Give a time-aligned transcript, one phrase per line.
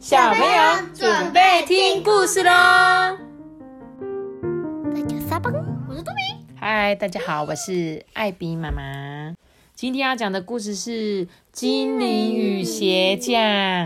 [0.00, 2.50] 小朋友准备听故事喽！
[4.94, 5.52] 大家撒邦，
[5.86, 6.22] 我是多比。
[6.58, 9.34] 嗨，大家好，我是艾比妈妈。
[9.74, 13.34] 今天要讲的故事是《精灵与鞋匠》，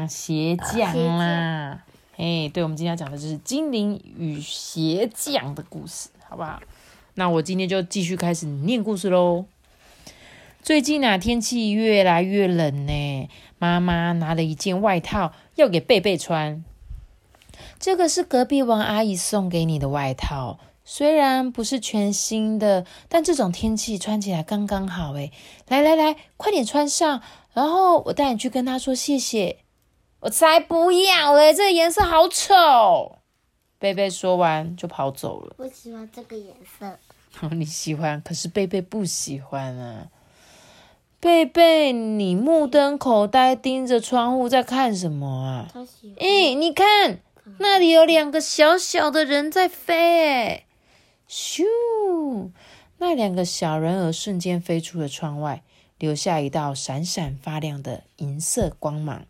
[0.09, 1.83] 鞋匠啦。
[2.17, 6.63] 哎，对，我们今天要讲的就是精灵与鞋匠的故事，好不好？
[7.15, 9.47] 那我今天就继续开始念故事喽。
[10.65, 13.29] 最近啊，天气越来越冷呢。
[13.59, 16.65] 妈妈拿了一件外套要给贝贝穿。
[17.79, 25.13] 这个是隔壁王阿姨送给你的外套，虽然不是全新的，但这种天气穿起来刚刚好。
[25.13, 25.31] 诶
[25.69, 27.21] 来来来，快点穿上，
[27.53, 29.59] 然后我带你去跟她说谢谢。
[30.21, 33.19] 我才不要嘞，这个颜色好丑。
[33.79, 35.57] 贝贝说完就跑走了。
[35.59, 36.99] 我喜欢这个颜色。
[37.51, 40.09] 你喜欢，可是贝贝不喜欢啊。
[41.25, 45.73] 贝贝，你目瞪口呆盯着窗户在看什么啊？
[46.21, 47.21] 哎，你看
[47.57, 50.67] 那里有两个小小的人在飞，哎，
[51.27, 51.65] 咻！
[52.99, 55.63] 那两个小人儿瞬间飞出了窗外，
[55.97, 59.25] 留下一道闪闪发亮的银色光芒。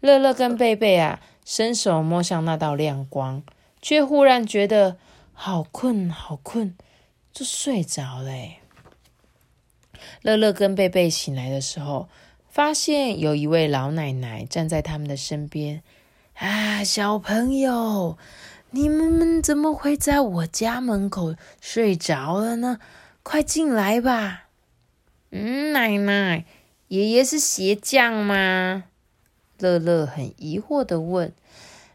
[0.00, 3.44] 乐乐跟贝贝啊，伸手摸向那道亮光，
[3.80, 4.96] 却忽然觉得
[5.32, 6.74] 好困，好困，
[7.32, 8.32] 就睡着了。
[10.22, 12.08] 乐乐跟贝贝醒来的时候，
[12.48, 15.82] 发现有一位老奶奶站在他们的身边。
[16.34, 18.18] 啊，小朋友，
[18.70, 22.78] 你们怎么会在我家门口睡着了呢？
[23.22, 24.44] 快进来吧。
[25.30, 26.44] 嗯，奶奶，
[26.88, 28.84] 爷爷是鞋匠吗？
[29.58, 31.32] 乐乐很疑惑的问。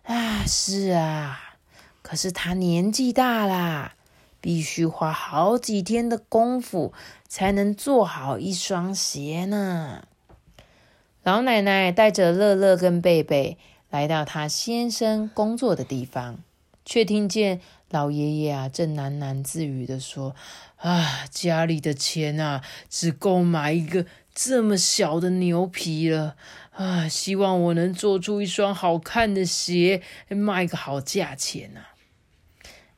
[0.03, 1.57] 啊，是啊，
[2.01, 3.93] 可是他年纪大啦。
[4.42, 6.92] 必须花好几天的功夫
[7.28, 10.08] 才能做好一双鞋呢。
[11.23, 13.58] 老奶奶带着乐乐跟贝贝
[13.92, 16.39] 来到她先生工作的地方，
[16.84, 20.35] 却听见老爷爷啊正喃喃自语的说
[20.81, 26.35] ：“啊，家里的钱啊只够买一个这么小的牛皮了
[26.72, 27.07] 啊！
[27.07, 31.91] 希望我能做出一双好看的鞋，卖个好价钱啊！”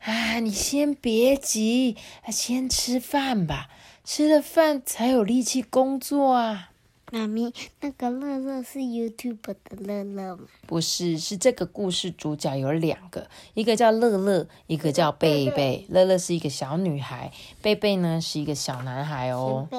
[0.06, 1.96] 啊，你先别急，
[2.30, 3.70] 先吃饭吧。
[4.04, 6.72] 吃了饭才有力气工作啊。
[7.10, 10.44] 妈咪，那个乐乐是 YouTube 的乐乐吗？
[10.68, 15.86] 不是，是这个故事主角有两个，一个叫乐乐，一个叫贝贝。
[15.88, 17.32] 乐乐是一个小女孩，
[17.62, 19.70] 贝贝呢是一个小男孩哦。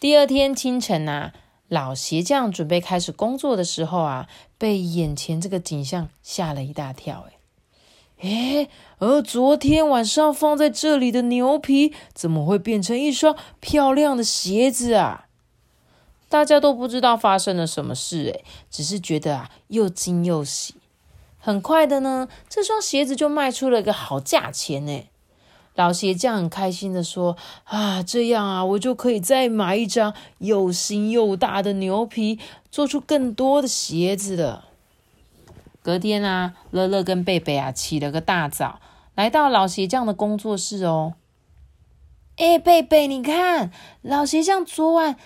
[0.00, 1.32] 第二天清晨啊，
[1.68, 7.37] 老鞋匠准备开始工作的时候啊，被眼前这个景象吓了一大跳，哎。
[8.20, 8.68] 诶，
[8.98, 15.26] 而昨天晚上放在这里的牛皮怎么会变成一双漂亮的鞋子啊？
[16.28, 20.74] 大家都不知道发生了什么事，诶，只是觉得啊又惊又喜。
[21.38, 25.04] 很快的呢，这双鞋子就卖出了一个好价钱呢。
[25.76, 34.64] 老鞋匠很开心的说：“啊，这样啊，我就可以再买一张又新又大的牛皮，做出更多的鞋子了。”
[35.88, 38.78] 隔天啊，乐乐跟贝贝啊起了个大早，
[39.14, 41.14] 来到老鞋匠的工作室哦。
[42.36, 43.70] 哎，贝贝，你看，
[44.02, 45.16] 老鞋匠昨晚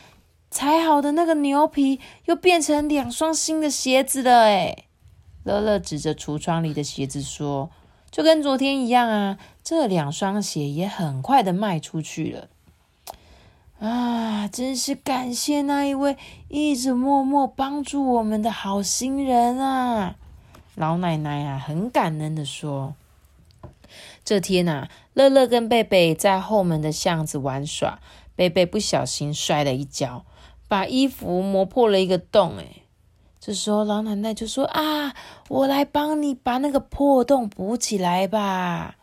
[0.52, 4.42] 裁好的那个牛皮又变成两双新的鞋子了。
[4.42, 4.84] 哎，
[5.42, 7.68] 乐乐指着橱窗里的鞋子说
[8.12, 12.48] ：“就跟昨天一样啊，这两双鞋也很快的卖出去了。”
[13.84, 20.14] 啊，真是感谢那一位一直默默帮助我们的好心人啊！
[20.74, 22.94] 老奶奶啊，很感恩的说
[24.24, 28.00] ：“这天呐，乐乐跟贝贝在后门的巷子玩耍，
[28.34, 30.24] 贝贝不小心摔了一跤，
[30.68, 32.56] 把衣服磨破了一个洞。
[32.56, 32.82] 哎，
[33.38, 35.14] 这时候老奶奶就说：‘啊，
[35.48, 38.96] 我来帮你把那个破洞补起来吧。’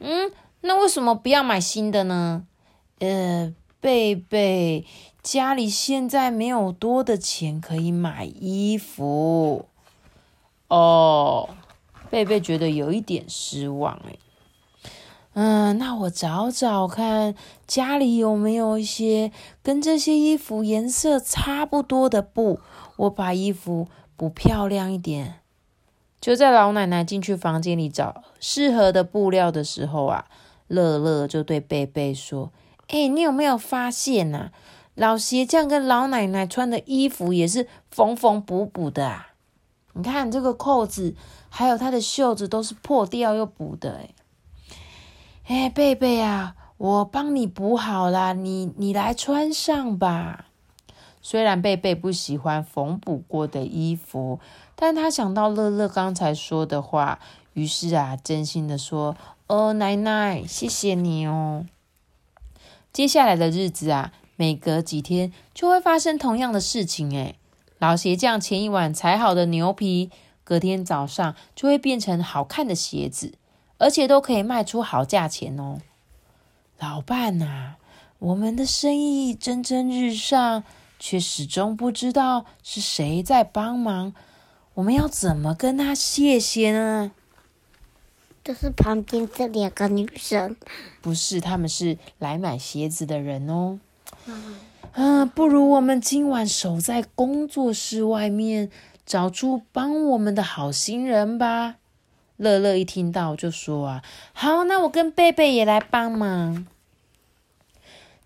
[0.00, 2.44] 嗯，那为什么不要买新的呢？
[2.98, 4.84] 呃，贝贝
[5.22, 9.66] 家里现在没有多的钱可以买衣服。”
[10.68, 11.48] 哦，
[12.10, 14.16] 贝贝觉得有一点失望哎。
[15.34, 17.34] 嗯，那我找找看
[17.66, 19.30] 家里有没有一些
[19.62, 22.58] 跟这些衣服颜色差不多的布，
[22.96, 23.86] 我把衣服
[24.16, 25.40] 补漂亮一点。
[26.18, 30.24] 就在老奶奶进去房间里找适合的布料的时候啊，
[30.68, 32.50] 乐乐就对贝贝说
[32.88, 34.48] ：“哎，你有没有发现呐？
[34.94, 39.32] 老鞋匠跟老奶奶穿的衣服也是缝缝补补的啊。”
[39.96, 41.14] 你看这个扣子，
[41.48, 44.02] 还有它的袖子都是破掉又补的，
[45.46, 50.44] 哎，哎，贝贝啊，我帮你补好啦，你你来穿上吧。
[51.22, 54.38] 虽然贝贝不喜欢缝补过的衣服，
[54.74, 57.18] 但他想到乐乐刚才说的话，
[57.54, 59.16] 于是啊，真心的说
[59.48, 61.64] ：“哦，奶奶，谢谢你哦。”
[62.92, 67.10] 接下来的日子啊，每隔几天就会发生同样的事情。
[67.16, 67.38] 诶
[67.78, 70.10] 老鞋匠前一晚裁好的牛皮，
[70.44, 73.34] 隔天早上就会变成好看的鞋子，
[73.78, 75.78] 而且都可以卖出好价钱哦。
[76.78, 77.74] 老伴呐，
[78.18, 80.64] 我们的生意蒸蒸日上。
[80.98, 84.14] 却始终不知道是谁在帮忙，
[84.72, 87.12] 我们要怎么跟他谢谢呢？
[88.42, 90.56] 就是旁边这两个女生，
[91.02, 93.78] 不是，他们是来买鞋子的人哦。
[94.24, 94.56] 嗯，
[94.96, 98.70] 啊不如我们今晚守在工作室外面，
[99.04, 101.76] 找出帮我们的好心人吧。
[102.38, 104.02] 乐乐一听到就说啊，
[104.32, 106.66] 好，那我跟贝贝也来帮忙。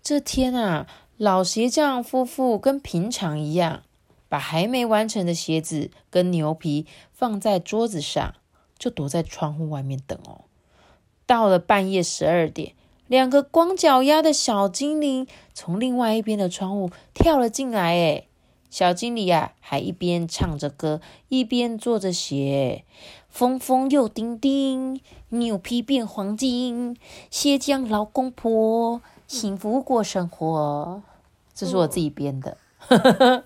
[0.01, 0.87] 这天啊。
[1.17, 3.83] 老鞋匠夫妇跟平常一样，
[4.27, 8.33] 把还没完成的鞋子跟牛皮放在桌子上，
[8.79, 10.45] 就躲在窗户外面等哦。
[11.27, 12.73] 到了半夜十二点，
[13.11, 17.93] 两个光脚丫的小精灵从另外一边的窗户跳了进来。
[17.93, 18.29] 诶
[18.69, 22.85] 小精灵啊，还一边唱着歌，一边做着鞋。
[23.27, 26.95] 风风又叮叮，牛皮变黄金，
[27.29, 31.03] 鞋匠老公婆幸福过生活。
[31.53, 32.57] 这是我自己编的，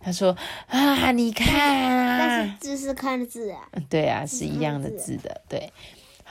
[0.00, 0.36] 他说
[0.68, 1.48] 啊，你看
[1.82, 5.72] 啊，但是字是看字啊，对啊，是一样的字的，对。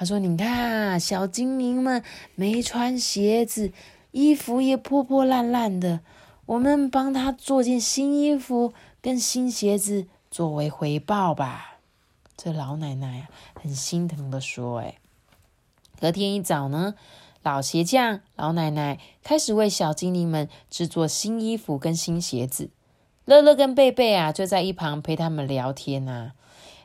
[0.04, 2.04] 他说，你看，小精灵们
[2.36, 3.72] 没穿鞋子，
[4.12, 6.02] 衣服也破破烂烂的，
[6.46, 11.78] 我们帮他做件新衣服跟新鞋子作为回报吧。
[12.36, 14.96] 这老奶奶很心疼的说，哎，
[16.02, 16.96] 隔天一早呢。
[17.42, 22.70] 老鞋匠、老奶奶开始为小精灵们制作新衣服跟新鞋子。
[23.24, 26.34] 乐乐跟贝贝啊，就在一旁陪他们聊天呐。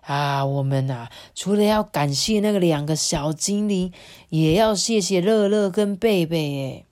[0.09, 3.93] 啊，我们啊，除了要感谢那个两个小精灵，
[4.31, 6.87] 也要谢谢乐乐跟贝贝。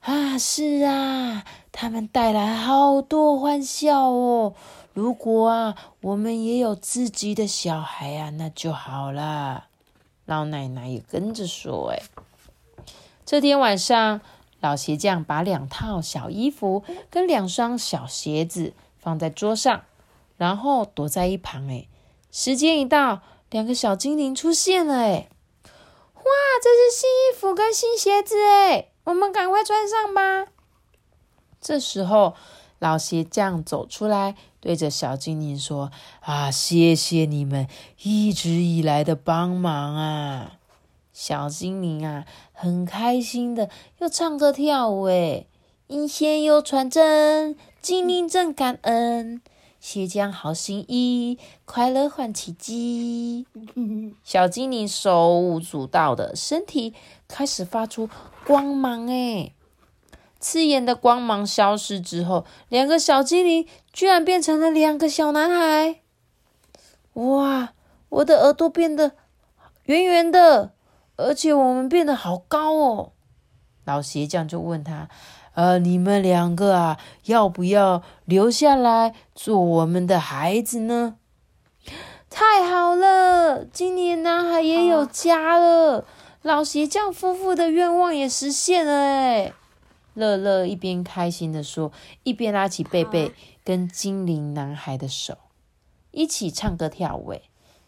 [0.00, 4.54] 哎，啊，是啊，他们带来好多欢笑哦。
[4.94, 9.66] 如果啊，我们也有自己的小孩啊，那就好了。
[10.24, 12.02] 老奶奶也跟着说：“哎。”
[13.24, 14.20] 这天晚上，
[14.60, 19.82] 老鞋匠把两套小衣服跟两双小鞋子放在桌上，
[20.36, 21.68] 然后躲在一旁。
[21.70, 21.86] 哎，
[22.36, 24.94] 时间一到，两个小精灵出现了。
[24.94, 25.28] 哎，
[25.62, 26.24] 哇，
[26.60, 28.44] 这是新衣服跟新鞋子。
[28.44, 30.48] 哎，我们赶快穿上吧。
[31.60, 32.34] 这时候，
[32.80, 35.92] 老鞋匠走出来，对着小精灵说
[36.26, 37.68] ：“啊，谢谢你们
[38.02, 40.58] 一直以来的帮忙啊！”
[41.14, 45.46] 小精灵啊，很开心的，又唱歌跳舞，诶
[45.86, 49.40] 音线又传真，精灵正感恩，
[49.84, 53.46] 鞋匠好心意，快乐换奇迹。
[54.22, 56.94] 小精灵手舞足蹈的身体
[57.28, 58.08] 开始发出
[58.46, 59.54] 光芒，诶
[60.40, 66.00] 刺眼的光芒消失之后，两个小精灵居然变成了两个小男孩。
[67.12, 67.74] 哇，
[68.08, 69.12] 我的耳朵变得
[69.84, 70.72] 圆圆的。
[71.16, 73.12] 而且我们变得好高哦！
[73.84, 75.10] 老鞋匠就问他
[75.54, 81.16] ：“呃，你们两个啊，要不要留下来做我们的孩子呢？”
[82.28, 86.04] 太好了，今年男孩也有家了，
[86.42, 89.52] 老鞋匠夫妇的愿望也实现了哎！
[90.14, 91.92] 乐乐一边开心的说，
[92.24, 93.32] 一边拉起贝贝
[93.64, 95.38] 跟精灵男孩的手，
[96.10, 97.34] 一起唱歌跳舞。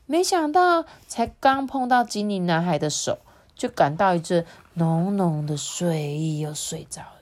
[0.06, 3.18] 没想到，才刚碰到精灵男孩的手，
[3.56, 7.15] 就感到一阵浓浓的睡意，又睡着了。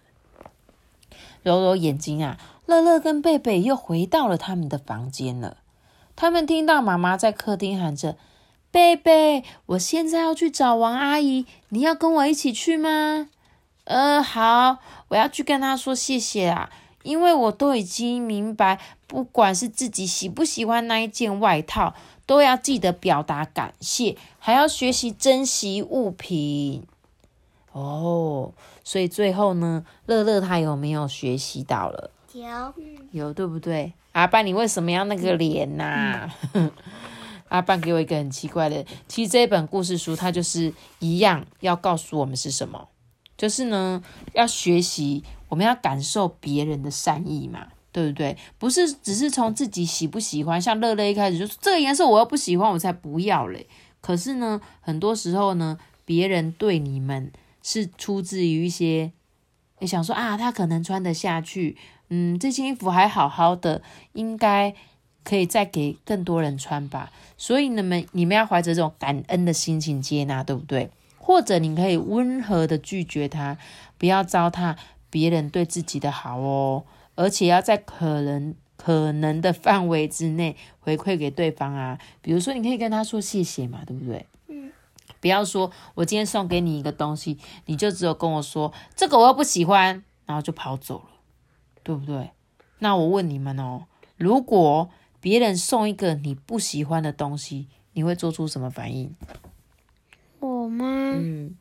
[1.45, 2.37] 揉揉眼睛啊，
[2.67, 5.59] 乐乐跟贝贝又回到了他们的房间了。
[6.17, 8.17] 他们听到妈妈在客厅喊着
[8.73, 13.29] ：“贝贝，我现在要去找王阿姨，你要跟我一起去吗
[13.85, 16.71] ？”“呃，好，我要去跟她说谢谢啊，
[17.05, 21.95] 因为我都已经明白，不管是自己喜不喜欢那一件外套。”
[22.27, 26.87] 都要记得表达感谢，还要学习珍惜物品
[27.73, 28.55] 哦。
[28.85, 32.11] 所以最后呢，乐乐他有没有学习到了？
[32.33, 32.75] 有，
[33.11, 33.93] 有对不对？
[34.13, 36.31] 阿爸，你为什么要那个脸呐？
[37.49, 42.89] 阿爸给我一个很奇怪的，其实这一本故事书它就是一样，要告诉我们是什么？
[43.37, 44.03] 就是呢，
[44.35, 47.69] 要学习，我们要感受别人的善意嘛。
[47.95, 48.37] 对不对？
[48.59, 53.69] 不是只是从自己喜不喜欢，像乐乐一开始就说这个颜色我又不喜欢，我才不要嘞。
[54.01, 57.31] 可是呢，很多时候呢，别人对你们
[57.65, 59.11] 是出自于一些
[59.81, 61.77] 也想说啊，他可能穿得下去，
[62.11, 64.73] 嗯，这件衣服还好好的，应该
[65.25, 67.11] 可以再给更多人穿吧。
[67.37, 70.91] 所以你们你们要怀着这种感恩的心情接纳，对不对？
[71.19, 73.57] 或者你可以温和的拒绝他，
[73.97, 74.77] 不要糟蹋
[75.09, 81.99] 别人对自己的好哦，而且要在可能可能的范围之内回馈给对方啊。
[82.21, 84.27] 比如说，你可以跟他说谢谢嘛，对不对？
[85.25, 85.27] 嗯。
[85.27, 91.07] 不要说我今天送给你一个东西，你就只有跟我说这个我又不喜欢，然后就跑走了，
[91.83, 92.31] 对不对？
[92.81, 93.87] 那我问你们哦，
[94.19, 94.91] 如果
[95.23, 99.15] 别人送一个你不喜欢的东西，你会做出什么反应？
[100.41, 100.85] 我吗？
[101.17, 101.57] 嗯，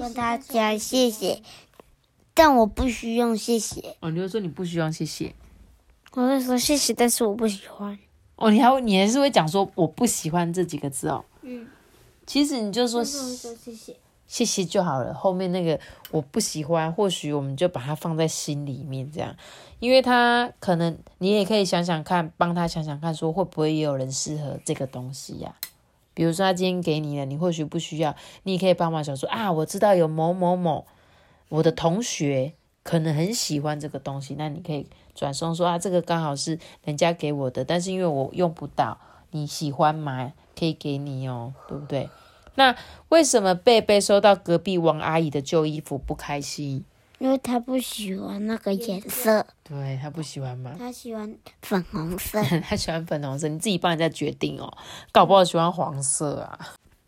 [0.00, 1.42] 跟他讲谢谢，
[2.32, 3.96] 但我不需要谢谢。
[4.00, 5.34] 哦，你会说你不需要谢谢？
[6.12, 7.98] 我会说谢谢，但是我不喜欢。
[8.36, 11.22] 哦，你还会，你还是会讲说我不喜欢这几个字哦。
[11.42, 11.66] 嗯，
[12.28, 13.16] 其实你就说谢
[13.74, 15.14] 谢，谢谢就好了。
[15.14, 15.80] 后面那个
[16.10, 19.34] 我不喜欢，或许我们就把它放在心里面，这样，
[19.78, 25.56] 因为他可能你也可以想想看，帮他想想看，说会不会也有人适合这个东西呀？
[26.12, 30.84] 比如说他今天给你了，你或许不需要，你也可以帮忙想说啊，我知道有某某某，
[31.48, 38.98] 我的同学可能很喜欢这个东西，那你可以转送说啊，这个刚好是人家给我的，但是因为我用不到，
[39.30, 40.34] 你喜欢吗？
[40.58, 42.08] 可以给你哦，对不对？
[42.56, 42.74] 那
[43.10, 46.84] 为什么贝贝收到隔壁王阿姨的旧衣服不开心？
[47.18, 50.74] 因为他不喜欢那个颜色，对他不喜欢吗？
[50.78, 54.72] 他喜欢粉红色， 他喜欢粉红色，你自己帮人家决定哦，
[55.10, 56.58] 搞不好喜欢黄色啊。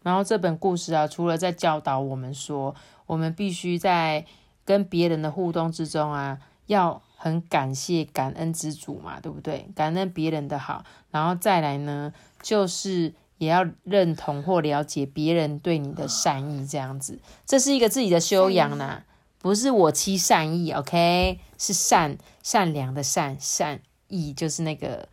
[0.02, 2.74] 然后这本故事啊，除了在教导我们说，
[3.06, 4.24] 我们必须在
[4.64, 9.68] 跟别人的互动之中啊，要很感谢、感恩之主嘛，对不对？
[9.76, 19.02] 感恩别人的好，然后再来呢，就是也要认同或了解别人对你的善意，这样子，这是一个自己的修养呐。
[19.38, 25.08] 不是我欺善意，OK，是善善良的善善意，就是那个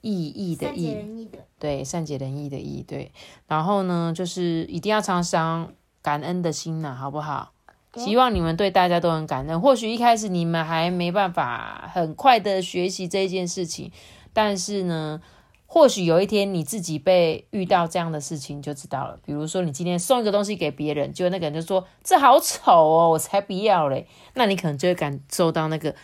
[0.00, 3.10] 意义的意，对，善解人意的意，对。
[3.48, 7.50] 然后呢，就是一定要常常感恩的心呐，好不好？
[7.96, 9.60] 希望你们对大家都很感恩。
[9.60, 13.90] 或许一开始你们还没办法很快的学习这件事情，
[14.32, 15.20] 但是呢。
[15.68, 19.18] 或许有一天你自己被遇到这样的事情就知道了。
[19.24, 25.94] 比如说，你今天送一个东西给别人，就那个人就说：“这好丑哦，我才不要嘞。”那你可能就会感受到那个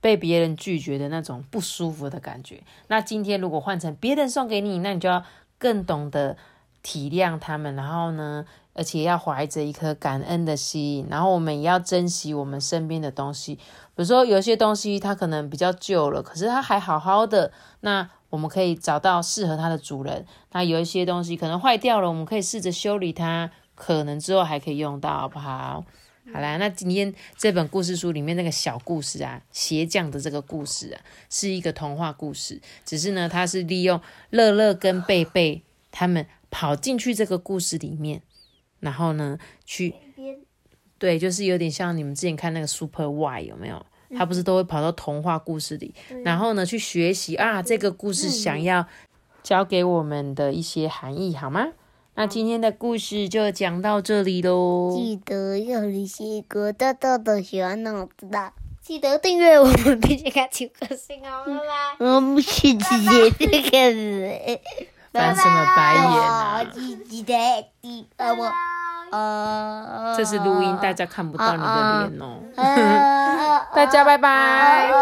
[0.00, 2.62] 被别人拒绝的那种不舒服的感觉。
[2.86, 5.24] 那今天如果换成别人送给你，那你就要
[5.58, 6.36] 更懂得
[6.82, 13.56] 体谅他们，然后呢，而且要怀着一颗感恩的心，然后我们也要珍惜我们身边的东西。
[13.56, 13.62] 比
[13.96, 18.08] 如说，有些东西它可能比较旧了，可是它还好好的，那。
[18.30, 20.24] 我们可以找到适合它的主人。
[20.52, 25.84] 那有一些东西可能坏掉了，我们可以试着修理它，可能之后还可以用到，好不好？
[26.32, 32.60] 好啦，那今天这本故事书里面那个小故事啊，鞋匠的这个故事啊，是一个童话故事。
[32.84, 38.22] 只是呢，它是利用乐乐跟贝贝他们跑进去这个故事里面，
[38.78, 39.94] 然后呢，去
[40.98, 43.84] 对，就是有点像你们之前看那个 Super Y 有没有？
[44.16, 48.86] 他不是都会跑到童话故事里，然后呢去学习啊，这个故事想要
[49.42, 51.68] 教给我们的一些含义，好吗？
[52.16, 54.94] 那今天的故事就讲到这里喽。
[54.94, 58.52] 记得要你写个大大的喜欢脑子的，
[58.82, 62.04] 记得订阅我们，并且开启个心哦，拜拜。
[62.04, 64.58] 我们是直接这个人，
[65.12, 66.60] 翻什么白眼啊？
[70.16, 72.38] 这是录音，大家看不到你的脸哦。
[73.74, 74.92] 大家拜拜。